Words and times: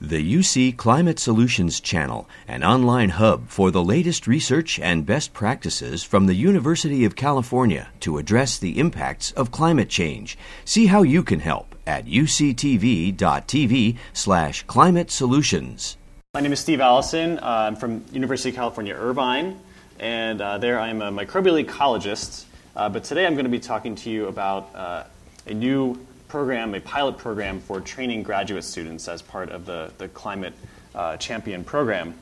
The 0.00 0.36
UC 0.36 0.76
Climate 0.76 1.18
Solutions 1.18 1.80
Channel, 1.80 2.28
an 2.46 2.62
online 2.62 3.08
hub 3.08 3.48
for 3.48 3.72
the 3.72 3.82
latest 3.82 4.28
research 4.28 4.78
and 4.78 5.04
best 5.04 5.32
practices 5.32 6.04
from 6.04 6.26
the 6.26 6.36
University 6.36 7.04
of 7.04 7.16
California 7.16 7.88
to 7.98 8.18
address 8.18 8.58
the 8.58 8.78
impacts 8.78 9.32
of 9.32 9.50
climate 9.50 9.88
change. 9.88 10.38
See 10.64 10.86
how 10.86 11.02
you 11.02 11.24
can 11.24 11.40
help 11.40 11.74
at 11.84 12.06
uctv.tv 12.06 13.96
slash 14.12 14.62
climate 14.68 15.10
solutions. 15.10 15.96
My 16.32 16.42
name 16.42 16.52
is 16.52 16.60
Steve 16.60 16.80
Allison. 16.80 17.40
Uh, 17.40 17.42
I'm 17.42 17.74
from 17.74 18.04
University 18.12 18.50
of 18.50 18.54
California, 18.54 18.94
Irvine, 18.94 19.58
and 19.98 20.40
uh, 20.40 20.58
there 20.58 20.78
I 20.78 20.90
am 20.90 21.02
a 21.02 21.10
microbial 21.10 21.60
ecologist. 21.60 22.44
Uh, 22.76 22.88
but 22.88 23.02
today 23.02 23.26
I'm 23.26 23.34
going 23.34 23.46
to 23.46 23.50
be 23.50 23.58
talking 23.58 23.96
to 23.96 24.10
you 24.10 24.28
about 24.28 24.72
uh, 24.76 25.04
a 25.48 25.54
new 25.54 25.98
program, 26.28 26.74
a 26.74 26.80
pilot 26.80 27.18
program 27.18 27.60
for 27.60 27.80
training 27.80 28.22
graduate 28.22 28.64
students 28.64 29.08
as 29.08 29.22
part 29.22 29.48
of 29.50 29.64
the, 29.66 29.90
the 29.98 30.08
Climate 30.08 30.54
uh, 30.94 31.16
Champion 31.16 31.64
program. 31.64 32.14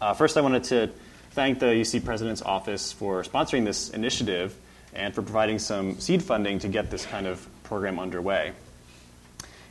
Uh, 0.00 0.14
first, 0.14 0.36
I 0.36 0.40
wanted 0.40 0.64
to 0.64 0.90
thank 1.32 1.58
the 1.58 1.66
UC 1.66 2.04
President's 2.04 2.42
Office 2.42 2.92
for 2.92 3.22
sponsoring 3.22 3.64
this 3.64 3.90
initiative 3.90 4.56
and 4.94 5.14
for 5.14 5.22
providing 5.22 5.58
some 5.58 6.00
seed 6.00 6.22
funding 6.22 6.58
to 6.60 6.68
get 6.68 6.90
this 6.90 7.04
kind 7.04 7.26
of 7.26 7.46
program 7.64 7.98
underway. 7.98 8.52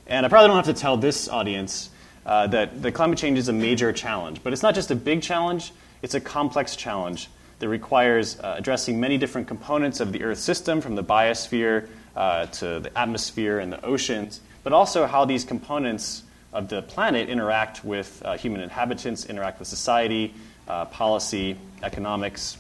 And 0.07 0.25
I 0.25 0.29
probably 0.29 0.49
don't 0.49 0.63
have 0.63 0.75
to 0.75 0.79
tell 0.79 0.97
this 0.97 1.27
audience 1.27 1.89
uh, 2.25 2.47
that, 2.47 2.81
that 2.83 2.91
climate 2.91 3.17
change 3.17 3.39
is 3.39 3.49
a 3.49 3.53
major 3.53 3.91
challenge, 3.91 4.43
but 4.43 4.53
it's 4.53 4.61
not 4.61 4.75
just 4.75 4.91
a 4.91 4.95
big 4.95 5.23
challenge, 5.23 5.73
it's 6.03 6.13
a 6.13 6.21
complex 6.21 6.75
challenge 6.75 7.29
that 7.59 7.69
requires 7.69 8.39
uh, 8.39 8.55
addressing 8.57 8.99
many 8.99 9.17
different 9.17 9.47
components 9.47 9.99
of 9.99 10.11
the 10.11 10.21
Earth 10.23 10.39
system, 10.39 10.81
from 10.81 10.95
the 10.95 11.03
biosphere 11.03 11.87
uh, 12.15 12.45
to 12.47 12.79
the 12.79 12.97
atmosphere 12.97 13.59
and 13.59 13.71
the 13.71 13.83
oceans, 13.85 14.41
but 14.63 14.73
also 14.73 15.05
how 15.05 15.25
these 15.25 15.43
components 15.43 16.23
of 16.53 16.69
the 16.69 16.81
planet 16.81 17.29
interact 17.29 17.83
with 17.83 18.21
uh, 18.23 18.37
human 18.37 18.61
inhabitants, 18.61 19.25
interact 19.25 19.59
with 19.59 19.67
society, 19.67 20.33
uh, 20.67 20.85
policy, 20.85 21.57
economics. 21.83 22.57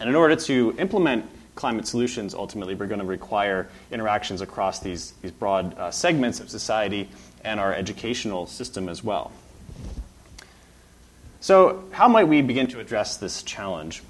And 0.00 0.08
in 0.08 0.14
order 0.14 0.36
to 0.36 0.74
implement 0.78 1.26
climate 1.54 1.86
solutions, 1.86 2.34
ultimately, 2.34 2.74
we're 2.74 2.86
going 2.86 3.00
to 3.00 3.06
require 3.06 3.68
interactions 3.90 4.40
across 4.40 4.80
these, 4.80 5.12
these 5.22 5.32
broad 5.32 5.76
uh, 5.76 5.90
segments 5.90 6.40
of 6.40 6.48
society 6.48 7.08
and 7.44 7.60
our 7.60 7.74
educational 7.74 8.46
system 8.46 8.88
as 8.88 9.02
well. 9.02 9.32
So, 11.40 11.84
how 11.92 12.08
might 12.08 12.24
we 12.24 12.42
begin 12.42 12.66
to 12.68 12.80
address 12.80 13.16
this 13.16 13.42
challenge? 13.42 14.02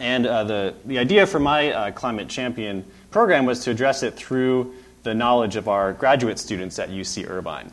And 0.00 0.26
uh, 0.26 0.44
the, 0.44 0.74
the 0.84 0.98
idea 0.98 1.26
for 1.26 1.38
my 1.38 1.72
uh, 1.72 1.90
Climate 1.92 2.28
Champion 2.28 2.84
program 3.14 3.46
was 3.46 3.60
to 3.60 3.70
address 3.70 4.02
it 4.02 4.16
through 4.16 4.74
the 5.04 5.14
knowledge 5.14 5.54
of 5.54 5.68
our 5.68 5.92
graduate 5.92 6.36
students 6.36 6.80
at 6.80 6.90
UC 6.90 7.30
Irvine. 7.30 7.72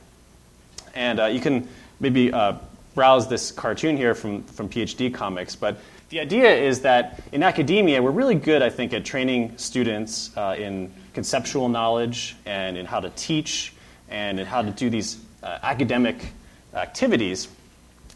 And 0.93 1.19
uh, 1.19 1.25
you 1.25 1.39
can 1.39 1.67
maybe 1.99 2.31
uh, 2.31 2.59
browse 2.93 3.27
this 3.27 3.51
cartoon 3.51 3.97
here 3.97 4.13
from, 4.13 4.43
from 4.43 4.69
PhD 4.69 5.11
Comics, 5.11 5.55
but 5.55 5.79
the 6.09 6.19
idea 6.19 6.53
is 6.55 6.81
that 6.81 7.23
in 7.31 7.41
academia, 7.41 8.03
we're 8.03 8.11
really 8.11 8.35
good, 8.35 8.61
I 8.61 8.69
think, 8.69 8.93
at 8.93 9.03
training 9.03 9.57
students 9.57 10.29
uh, 10.37 10.55
in 10.59 10.93
conceptual 11.15 11.69
knowledge 11.69 12.35
and 12.45 12.77
in 12.77 12.85
how 12.85 12.99
to 12.99 13.09
teach 13.09 13.73
and 14.09 14.39
in 14.39 14.45
how 14.45 14.61
to 14.61 14.69
do 14.69 14.91
these 14.91 15.17
uh, 15.41 15.57
academic 15.63 16.33
activities. 16.75 17.47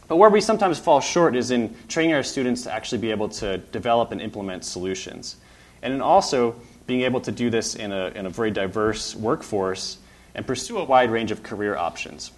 But 0.06 0.18
where 0.18 0.30
we 0.30 0.40
sometimes 0.40 0.78
fall 0.78 1.00
short 1.00 1.34
is 1.34 1.50
in 1.50 1.74
training 1.88 2.14
our 2.14 2.22
students 2.22 2.62
to 2.62 2.72
actually 2.72 2.98
be 2.98 3.10
able 3.10 3.30
to 3.30 3.58
develop 3.58 4.12
and 4.12 4.20
implement 4.20 4.64
solutions. 4.64 5.34
And 5.82 6.00
also 6.00 6.54
being 6.86 7.02
able 7.02 7.20
to 7.22 7.32
do 7.32 7.50
this 7.50 7.74
in 7.74 7.92
a, 7.92 8.08
in 8.08 8.26
a 8.26 8.30
very 8.30 8.50
diverse 8.50 9.14
workforce 9.14 9.98
and 10.34 10.46
pursue 10.46 10.78
a 10.78 10.84
wide 10.84 11.10
range 11.10 11.30
of 11.30 11.42
career 11.42 11.76
options. 11.76 12.30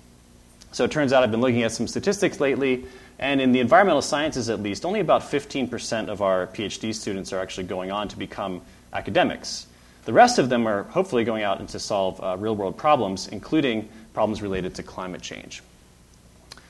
So 0.72 0.84
it 0.84 0.90
turns 0.90 1.12
out 1.12 1.22
I've 1.22 1.30
been 1.30 1.40
looking 1.40 1.62
at 1.62 1.72
some 1.72 1.88
statistics 1.88 2.40
lately, 2.40 2.86
and 3.18 3.40
in 3.40 3.52
the 3.52 3.60
environmental 3.60 4.02
sciences 4.02 4.48
at 4.48 4.60
least, 4.60 4.84
only 4.84 5.00
about 5.00 5.22
15% 5.22 6.08
of 6.08 6.22
our 6.22 6.46
PhD 6.46 6.94
students 6.94 7.32
are 7.32 7.40
actually 7.40 7.66
going 7.66 7.90
on 7.90 8.08
to 8.08 8.18
become 8.18 8.62
academics. 8.92 9.66
The 10.04 10.12
rest 10.12 10.38
of 10.38 10.48
them 10.48 10.66
are 10.66 10.84
hopefully 10.84 11.24
going 11.24 11.42
out 11.42 11.60
and 11.60 11.68
to 11.70 11.78
solve 11.78 12.22
uh, 12.22 12.36
real 12.38 12.54
world 12.54 12.76
problems, 12.76 13.28
including 13.28 13.88
problems 14.14 14.40
related 14.40 14.74
to 14.76 14.82
climate 14.82 15.22
change. 15.22 15.62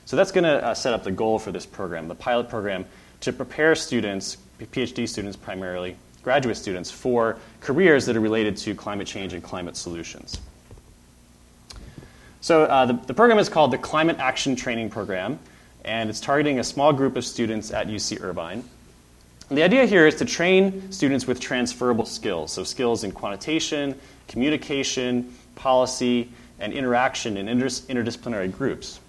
So 0.06 0.17
that's 0.17 0.33
going 0.33 0.44
to 0.44 0.65
uh, 0.65 0.75
set 0.75 0.94
up 0.94 1.05
the 1.05 1.12
goal 1.12 1.38
for 1.38 1.53
this 1.53 1.67
program, 1.67 2.09
the 2.09 2.15
pilot 2.15 2.49
program, 2.49 2.87
to 3.21 3.33
prepare 3.33 3.75
students, 3.75 4.38
PhD 4.59 5.09
students 5.09 5.37
primarily, 5.37 5.97
graduate 6.28 6.59
students, 6.59 6.91
for 6.91 7.39
careers 7.62 8.05
that 8.05 8.15
are 8.15 8.21
related 8.21 8.55
to 8.55 8.75
climate 8.75 9.06
change 9.06 9.33
and 9.33 9.43
climate 9.43 9.75
solutions. 9.75 10.39
So 12.43 12.65
uh, 12.65 12.84
the, 12.84 12.93
the 12.93 13.15
program 13.15 13.39
is 13.39 13.49
called 13.49 13.71
the 13.71 13.78
Climate 13.78 14.19
Action 14.19 14.55
Training 14.55 14.91
Program, 14.91 15.38
and 15.87 16.11
it's 16.11 16.21
targeting 16.21 16.59
a 16.59 16.65
small 16.65 16.93
group 16.93 17.17
of 17.17 17.25
students 17.25 17.71
at 17.71 17.87
UC 17.87 18.21
Irvine. 18.21 18.62
And 19.49 19.56
the 19.56 19.62
idea 19.62 19.87
here 19.87 20.06
is 20.06 20.17
to 20.17 20.27
train 20.27 20.93
students 20.93 21.27
with 21.27 21.41
transferable 21.41 22.05
skills, 22.05 22.53
so 22.53 22.62
skills 22.62 23.05
in 23.05 23.12
quantitation, 23.12 23.99
communication, 24.27 25.34
policy, 25.55 26.31
and 26.59 26.75
interaction 26.75 27.38
in 27.38 27.47
interdisciplinary 27.47 28.53
groups. 28.53 29.00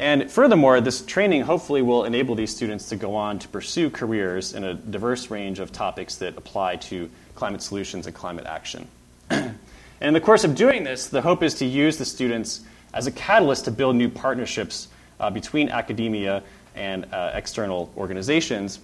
And 0.00 0.30
furthermore, 0.30 0.80
this 0.80 1.04
training 1.04 1.42
hopefully 1.42 1.82
will 1.82 2.04
enable 2.06 2.34
these 2.34 2.56
students 2.56 2.88
to 2.88 2.96
go 2.96 3.14
on 3.16 3.38
to 3.40 3.48
pursue 3.48 3.90
careers 3.90 4.54
in 4.54 4.64
a 4.64 4.72
diverse 4.72 5.30
range 5.30 5.58
of 5.58 5.72
topics 5.72 6.16
that 6.16 6.38
apply 6.38 6.76
to 6.76 7.10
climate 7.34 7.60
solutions 7.60 8.06
and 8.06 8.16
climate 8.16 8.46
action. 8.46 8.88
and 9.28 9.54
in 10.00 10.14
the 10.14 10.20
course 10.20 10.42
of 10.42 10.54
doing 10.54 10.84
this, 10.84 11.08
the 11.08 11.20
hope 11.20 11.42
is 11.42 11.52
to 11.56 11.66
use 11.66 11.98
the 11.98 12.06
students 12.06 12.62
as 12.94 13.06
a 13.06 13.12
catalyst 13.12 13.66
to 13.66 13.70
build 13.70 13.94
new 13.94 14.08
partnerships 14.08 14.88
uh, 15.20 15.28
between 15.28 15.68
academia 15.68 16.42
and 16.74 17.06
uh, 17.12 17.32
external 17.34 17.92
organizations 17.94 18.80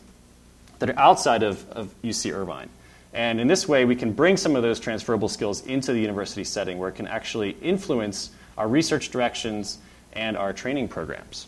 that 0.81 0.91
are 0.91 0.99
outside 0.99 1.43
of, 1.43 1.67
of 1.71 1.95
UC 2.03 2.31
Irvine. 2.31 2.69
And 3.15 3.41
in 3.41 3.49
this 3.49 3.67
way, 3.67 3.87
we 3.87 3.97
can 3.97 4.13
bring 4.13 4.37
some 4.37 4.55
of 4.55 4.63
those 4.63 4.79
transferable 4.79 5.31
skills 5.31 5.65
into 5.65 5.95
the 5.95 5.99
university 5.99 6.45
setting 6.45 6.77
where 6.77 6.91
it 6.91 6.97
can 6.97 7.09
actually 7.09 7.57
influence 7.63 8.33
our 8.59 8.69
research 8.69 9.09
directions 9.09 9.79
and 10.13 10.37
our 10.37 10.53
training 10.53 10.89
programs. 10.89 11.47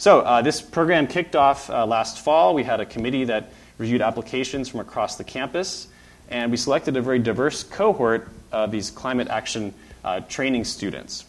So, 0.00 0.20
uh, 0.20 0.42
this 0.42 0.62
program 0.62 1.08
kicked 1.08 1.34
off 1.34 1.68
uh, 1.68 1.84
last 1.84 2.20
fall. 2.20 2.54
We 2.54 2.62
had 2.62 2.80
a 2.80 2.86
committee 2.86 3.24
that 3.24 3.50
reviewed 3.78 4.00
applications 4.00 4.68
from 4.68 4.78
across 4.78 5.16
the 5.16 5.24
campus, 5.24 5.88
and 6.28 6.52
we 6.52 6.56
selected 6.56 6.96
a 6.96 7.02
very 7.02 7.18
diverse 7.18 7.64
cohort 7.64 8.28
of 8.52 8.70
these 8.70 8.92
climate 8.92 9.26
action 9.26 9.74
uh, 10.04 10.20
training 10.20 10.64
students. 10.64 11.24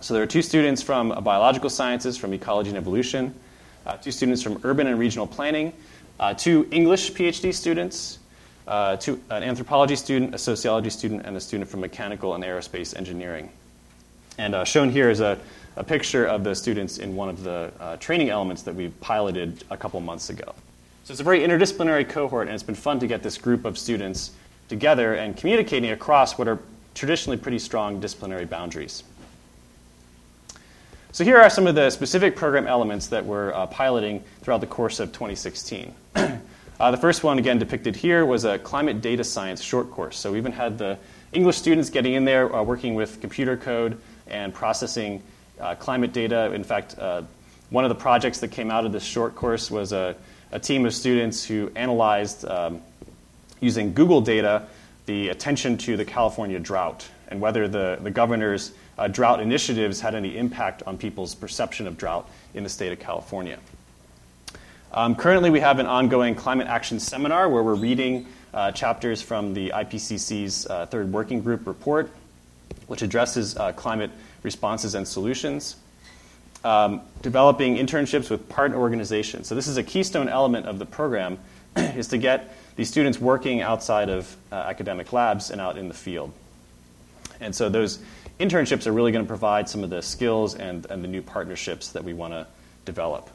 So, 0.00 0.14
there 0.14 0.22
are 0.22 0.26
two 0.26 0.40
students 0.40 0.82
from 0.82 1.10
biological 1.22 1.68
sciences, 1.68 2.16
from 2.16 2.32
ecology 2.32 2.70
and 2.70 2.78
evolution, 2.78 3.34
uh, 3.84 3.98
two 3.98 4.10
students 4.10 4.42
from 4.42 4.58
urban 4.64 4.86
and 4.86 4.98
regional 4.98 5.26
planning, 5.26 5.74
uh, 6.18 6.32
two 6.32 6.66
English 6.70 7.12
PhD 7.12 7.52
students, 7.52 8.18
uh, 8.66 8.96
two, 8.96 9.20
an 9.28 9.42
anthropology 9.42 9.96
student, 9.96 10.34
a 10.34 10.38
sociology 10.38 10.88
student, 10.88 11.26
and 11.26 11.36
a 11.36 11.40
student 11.40 11.68
from 11.68 11.80
mechanical 11.80 12.34
and 12.34 12.42
aerospace 12.42 12.96
engineering. 12.96 13.50
And 14.38 14.54
uh, 14.54 14.64
shown 14.64 14.90
here 14.90 15.10
is 15.10 15.20
a, 15.20 15.38
a, 15.76 15.84
picture 15.84 16.26
of 16.26 16.44
the 16.44 16.54
students 16.54 16.98
in 16.98 17.14
one 17.14 17.28
of 17.28 17.42
the 17.42 17.72
uh, 17.78 17.96
training 17.96 18.30
elements 18.30 18.62
that 18.62 18.74
we 18.74 18.88
piloted 19.00 19.64
a 19.70 19.76
couple 19.76 20.00
months 20.00 20.30
ago. 20.30 20.54
So 21.04 21.12
it's 21.12 21.20
a 21.20 21.24
very 21.24 21.40
interdisciplinary 21.40 22.08
cohort, 22.08 22.46
and 22.46 22.54
it's 22.54 22.62
been 22.62 22.74
fun 22.74 23.00
to 23.00 23.06
get 23.06 23.22
this 23.22 23.36
group 23.36 23.64
of 23.64 23.76
students 23.76 24.30
together 24.68 25.14
and 25.14 25.36
communicating 25.36 25.90
across 25.90 26.38
what 26.38 26.48
are 26.48 26.58
traditionally 26.94 27.36
pretty 27.36 27.58
strong 27.58 28.00
disciplinary 28.00 28.44
boundaries. 28.44 29.02
So 31.12 31.24
here 31.24 31.38
are 31.38 31.50
some 31.50 31.66
of 31.66 31.74
the 31.74 31.90
specific 31.90 32.36
program 32.36 32.66
elements 32.66 33.08
that 33.08 33.24
we're 33.24 33.52
uh, 33.52 33.66
piloting 33.66 34.24
throughout 34.40 34.62
the 34.62 34.66
course 34.66 34.98
of 34.98 35.12
2016. 35.12 35.94
uh, 36.14 36.90
the 36.90 36.96
first 36.96 37.22
one, 37.22 37.38
again 37.38 37.58
depicted 37.58 37.94
here, 37.96 38.24
was 38.24 38.46
a 38.46 38.58
climate 38.58 39.02
data 39.02 39.22
science 39.22 39.60
short 39.60 39.90
course. 39.90 40.16
So 40.16 40.32
we 40.32 40.38
even 40.38 40.52
had 40.52 40.78
the 40.78 40.96
English 41.32 41.58
students 41.58 41.90
getting 41.90 42.14
in 42.14 42.24
there, 42.24 42.54
uh, 42.54 42.62
working 42.62 42.94
with 42.94 43.20
computer 43.20 43.58
code 43.58 44.00
and 44.26 44.52
processing 44.52 45.22
uh, 45.60 45.74
climate 45.74 46.12
data. 46.12 46.52
In 46.52 46.64
fact, 46.64 46.98
uh, 46.98 47.22
one 47.70 47.84
of 47.84 47.88
the 47.88 47.94
projects 47.94 48.40
that 48.40 48.48
came 48.48 48.70
out 48.70 48.84
of 48.84 48.92
this 48.92 49.04
short 49.04 49.34
course 49.34 49.70
was 49.70 49.92
a, 49.92 50.16
a 50.50 50.58
team 50.58 50.84
of 50.84 50.94
students 50.94 51.44
who 51.44 51.70
analyzed, 51.74 52.44
um, 52.44 52.82
using 53.60 53.94
Google 53.94 54.20
data, 54.20 54.66
the 55.06 55.28
attention 55.28 55.78
to 55.78 55.96
the 55.96 56.04
California 56.04 56.58
drought 56.58 57.08
and 57.28 57.40
whether 57.40 57.66
the, 57.66 57.98
the 58.02 58.10
governor's 58.10 58.72
uh, 58.98 59.08
drought 59.08 59.40
initiatives 59.40 60.00
had 60.00 60.14
any 60.14 60.36
impact 60.36 60.82
on 60.86 60.98
people's 60.98 61.34
perception 61.34 61.86
of 61.86 61.96
drought 61.96 62.28
in 62.52 62.62
the 62.62 62.68
state 62.68 62.92
of 62.92 63.00
California. 63.00 63.58
Um, 64.92 65.16
currently, 65.16 65.48
we 65.48 65.60
have 65.60 65.78
an 65.78 65.86
ongoing 65.86 66.34
climate 66.34 66.66
action 66.66 67.00
seminar 67.00 67.48
where 67.48 67.62
we're 67.62 67.74
reading 67.74 68.26
uh, 68.52 68.72
chapters 68.72 69.22
from 69.22 69.54
the 69.54 69.70
IPCC's 69.70 70.66
uh, 70.66 70.84
third 70.86 71.10
working 71.10 71.40
group 71.40 71.66
report 71.66 72.10
which 72.86 73.02
addresses 73.02 73.56
uh, 73.56 73.72
climate 73.72 74.10
responses 74.42 74.94
and 74.94 75.06
solutions. 75.06 75.76
Um, 76.64 77.00
developing 77.22 77.76
internships 77.76 78.30
with 78.30 78.48
partner 78.48 78.78
organizations. 78.78 79.48
So 79.48 79.56
this 79.56 79.66
is 79.66 79.78
a 79.78 79.82
keystone 79.82 80.28
element 80.28 80.66
of 80.66 80.78
the 80.78 80.86
program, 80.86 81.38
is 81.76 82.06
to 82.08 82.18
get 82.18 82.56
these 82.76 82.88
students 82.88 83.20
working 83.20 83.60
outside 83.60 84.08
of 84.08 84.36
uh, 84.52 84.54
academic 84.54 85.12
labs 85.12 85.50
and 85.50 85.60
out 85.60 85.76
in 85.76 85.88
the 85.88 85.94
field. 85.94 86.32
And 87.40 87.54
so 87.54 87.68
those 87.68 87.98
internships 88.38 88.86
are 88.86 88.92
really 88.92 89.12
going 89.12 89.24
to 89.24 89.28
provide 89.28 89.68
some 89.68 89.82
of 89.82 89.90
the 89.90 90.02
skills 90.02 90.54
and, 90.54 90.86
and 90.86 91.02
the 91.02 91.08
new 91.08 91.22
partnerships 91.22 91.90
that 91.92 92.04
we 92.04 92.12
want 92.12 92.32
to 92.32 92.46
develop. 92.84 93.28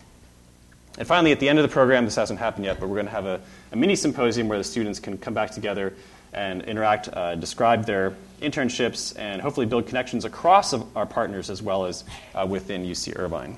And 0.97 1.07
finally, 1.07 1.31
at 1.31 1.39
the 1.39 1.47
end 1.47 1.59
of 1.59 1.63
the 1.63 1.71
program, 1.71 2.05
this 2.05 2.15
hasn't 2.15 2.39
happened 2.39 2.65
yet, 2.65 2.79
but 2.79 2.89
we're 2.89 2.95
going 2.95 3.05
to 3.05 3.11
have 3.11 3.25
a, 3.25 3.39
a 3.71 3.75
mini 3.75 3.95
symposium 3.95 4.47
where 4.47 4.57
the 4.57 4.63
students 4.63 4.99
can 4.99 5.17
come 5.17 5.33
back 5.33 5.51
together 5.51 5.93
and 6.33 6.63
interact, 6.63 7.09
uh, 7.11 7.35
describe 7.35 7.85
their 7.85 8.15
internships, 8.41 9.17
and 9.17 9.41
hopefully 9.41 9.65
build 9.65 9.87
connections 9.87 10.25
across 10.25 10.73
our 10.73 11.05
partners 11.05 11.49
as 11.49 11.61
well 11.61 11.85
as 11.85 12.03
uh, 12.35 12.45
within 12.47 12.83
UC 12.83 13.17
Irvine. 13.17 13.57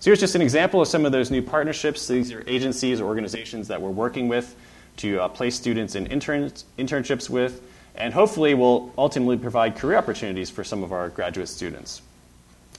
So 0.00 0.10
here's 0.10 0.20
just 0.20 0.34
an 0.34 0.42
example 0.42 0.80
of 0.80 0.88
some 0.88 1.06
of 1.06 1.12
those 1.12 1.30
new 1.30 1.42
partnerships. 1.42 2.08
These 2.08 2.32
are 2.32 2.42
agencies 2.48 3.00
or 3.00 3.04
organizations 3.04 3.68
that 3.68 3.80
we're 3.80 3.90
working 3.90 4.26
with 4.26 4.56
to 4.96 5.20
uh, 5.20 5.28
place 5.28 5.54
students 5.54 5.94
in 5.94 6.06
interns, 6.06 6.64
internships 6.76 7.30
with, 7.30 7.62
and 7.94 8.12
hopefully 8.12 8.54
will 8.54 8.92
ultimately 8.98 9.36
provide 9.36 9.76
career 9.76 9.96
opportunities 9.96 10.50
for 10.50 10.64
some 10.64 10.82
of 10.82 10.92
our 10.92 11.08
graduate 11.08 11.48
students. 11.48 12.02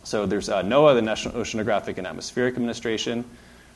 So 0.03 0.25
there's 0.25 0.49
uh, 0.49 0.63
NOAA, 0.63 0.95
the 0.95 1.01
National 1.01 1.35
Oceanographic 1.35 1.97
and 1.97 2.05
Atmospheric 2.05 2.55
Administration, 2.55 3.23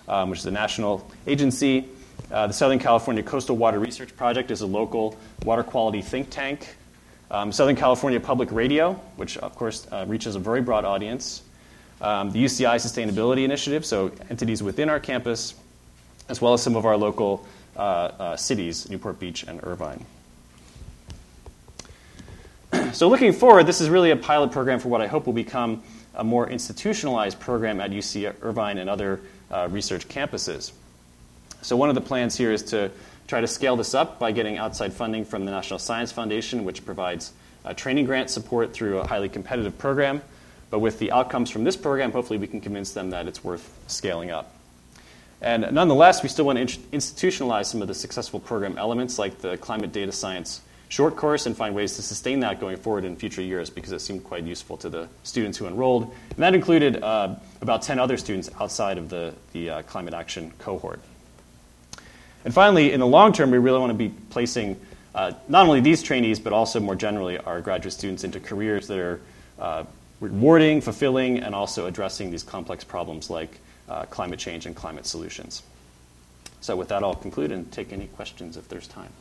um, 0.10 0.30
which 0.30 0.40
is 0.40 0.46
a 0.46 0.52
national 0.52 1.10
agency. 1.26 1.86
Uh, 2.32 2.48
the 2.48 2.54
Southern 2.54 2.80
California 2.80 3.24
Coastal 3.24 3.56
Water 3.56 3.80
Research 3.80 4.16
Project 4.16 4.52
is 4.52 4.62
a 4.62 4.66
local 4.66 5.18
water 5.44 5.64
quality 5.64 6.02
think 6.02 6.30
tank. 6.30 6.76
Um, 7.32 7.52
Southern 7.52 7.76
California 7.76 8.20
Public 8.20 8.52
Radio, 8.52 8.94
which 9.16 9.38
of 9.38 9.56
course 9.56 9.88
uh, 9.92 10.06
reaches 10.08 10.36
a 10.36 10.40
very 10.40 10.62
broad 10.62 10.84
audience. 10.84 11.42
Um, 12.02 12.32
the 12.32 12.44
UCI 12.44 12.76
Sustainability 12.76 13.44
Initiative, 13.44 13.86
so 13.86 14.12
entities 14.30 14.62
within 14.62 14.90
our 14.90 15.00
campus, 15.00 15.56
as 16.30 16.42
well 16.42 16.54
as 16.54 16.62
some 16.62 16.76
of 16.76 16.86
our 16.86 16.98
local 16.98 17.46
uh, 17.76 17.80
uh, 17.80 18.36
cities, 18.36 18.90
Newport 18.90 19.20
Beach 19.20 19.44
and 19.44 19.60
Irvine. 19.64 20.06
so, 22.94 23.08
looking 23.08 23.34
forward, 23.34 23.66
this 23.66 23.82
is 23.82 23.90
really 23.90 24.12
a 24.12 24.18
pilot 24.18 24.52
program 24.52 24.80
for 24.80 24.90
what 24.90 25.02
I 25.02 25.08
hope 25.08 25.26
will 25.26 25.34
become 25.34 25.82
a 26.14 26.24
more 26.24 26.50
institutionalized 26.50 27.40
program 27.40 27.80
at 27.80 27.92
UC 27.92 28.34
Irvine 28.42 28.78
and 28.78 28.90
other 28.90 29.22
uh, 29.50 29.68
research 29.72 30.08
campuses. 30.08 30.72
So, 31.62 31.76
one 31.76 31.90
of 31.90 31.96
the 31.96 32.02
plans 32.02 32.38
here 32.38 32.52
is 32.52 32.64
to 32.64 32.92
try 33.28 33.42
to 33.42 33.48
scale 33.48 33.76
this 33.76 33.94
up 33.94 34.20
by 34.20 34.32
getting 34.32 34.58
outside 34.58 34.94
funding 34.94 35.26
from 35.26 35.46
the 35.46 35.52
National 35.52 35.80
Science 35.80 36.12
Foundation, 36.12 36.64
which 36.64 36.86
provides 36.86 37.34
uh, 37.66 37.74
training 37.74 38.06
grant 38.06 38.30
support 38.30 38.74
through 38.74 39.00
a 39.00 39.08
highly 39.08 39.30
competitive 39.30 39.78
program. 39.78 40.22
But 40.70 40.80
with 40.80 41.00
the 41.00 41.12
outcomes 41.12 41.50
from 41.50 41.64
this 41.64 41.76
program, 41.76 42.12
hopefully 42.12 42.40
we 42.40 42.48
can 42.48 42.62
convince 42.62 42.92
them 42.92 43.10
that 43.12 43.28
it's 43.28 43.44
worth 43.44 43.74
scaling 43.88 44.32
up. 44.32 44.54
And 45.42 45.72
nonetheless, 45.72 46.24
we 46.24 46.30
still 46.30 46.46
want 46.46 46.58
to 46.58 46.80
institutionalize 46.92 47.68
some 47.68 47.82
of 47.82 47.88
the 47.88 47.94
successful 47.94 48.40
program 48.40 48.78
elements 48.78 49.20
like 49.20 49.40
the 49.40 49.58
climate 49.58 49.92
data 49.92 50.12
science 50.12 50.62
short 50.90 51.16
course 51.16 51.46
and 51.46 51.56
find 51.56 51.76
ways 51.76 51.96
to 51.98 52.02
sustain 52.02 52.40
that 52.40 52.60
going 52.60 52.78
forward 52.78 53.04
in 53.04 53.16
future 53.16 53.42
years 53.42 53.70
because 53.70 53.92
it 53.92 54.00
seemed 54.00 54.24
quite 54.24 54.44
useful 54.44 54.78
to 54.78 54.90
the 54.90 55.08
students 55.24 55.58
who 55.58 55.68
enrolled. 55.68 56.04
And 56.04 56.38
that 56.38 56.56
included 56.56 57.04
uh, 57.04 57.36
about 57.62 57.82
10 57.82 58.00
other 58.00 58.18
students 58.18 58.50
outside 58.60 58.98
of 58.98 59.10
the, 59.10 59.34
the 59.52 59.70
uh, 59.70 59.82
climate 59.84 60.14
action 60.14 60.52
cohort. 60.60 61.02
And 62.46 62.54
finally, 62.54 62.94
in 62.94 63.00
the 63.00 63.08
long 63.08 63.34
term, 63.34 63.52
we 63.52 63.58
really 63.58 63.80
want 63.80 63.92
to 63.92 63.98
be 63.98 64.10
placing 64.30 64.80
uh, 65.14 65.34
not 65.48 65.66
only 65.66 65.82
these 65.82 66.04
trainees, 66.04 66.40
but 66.40 66.54
also 66.54 66.80
more 66.80 66.96
generally 66.96 67.38
our 67.40 67.62
graduate 67.62 67.94
students 67.94 68.24
into 68.24 68.40
careers 68.40 68.88
that 68.88 69.00
are 69.00 69.22
uh, 69.60 69.84
rewarding, 70.20 70.82
fulfilling, 70.82 71.40
and 71.40 71.56
also 71.56 71.88
addressing 71.88 72.32
these 72.32 72.44
complex 72.44 72.84
problems 72.84 73.30
like 73.30 73.60
uh, 73.90 74.06
climate 74.06 74.40
change 74.40 74.66
and 74.66 74.76
climate 74.76 75.06
solutions. 75.06 75.64
So, 76.62 76.76
with 76.76 76.90
that, 76.90 77.04
I'll 77.04 77.16
conclude 77.16 77.52
and 77.52 77.72
take 77.72 77.92
any 77.94 78.08
questions 78.08 78.58
if 78.58 78.68
there's 78.70 78.88
time. 78.88 79.12